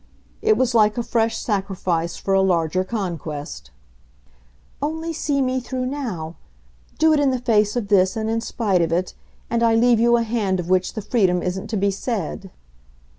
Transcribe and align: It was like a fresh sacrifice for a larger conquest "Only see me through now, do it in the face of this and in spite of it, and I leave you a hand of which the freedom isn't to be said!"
It 0.41 0.57
was 0.57 0.73
like 0.73 0.97
a 0.97 1.03
fresh 1.03 1.37
sacrifice 1.37 2.17
for 2.17 2.33
a 2.33 2.41
larger 2.41 2.83
conquest 2.83 3.69
"Only 4.81 5.13
see 5.13 5.43
me 5.43 5.59
through 5.59 5.85
now, 5.85 6.37
do 6.97 7.13
it 7.13 7.19
in 7.19 7.29
the 7.29 7.37
face 7.37 7.75
of 7.75 7.89
this 7.89 8.17
and 8.17 8.27
in 8.27 8.41
spite 8.41 8.81
of 8.81 8.91
it, 8.91 9.13
and 9.47 9.61
I 9.61 9.75
leave 9.75 9.99
you 9.99 10.17
a 10.17 10.23
hand 10.23 10.59
of 10.59 10.71
which 10.71 10.93
the 10.95 11.03
freedom 11.03 11.43
isn't 11.43 11.67
to 11.69 11.77
be 11.77 11.91
said!" 11.91 12.49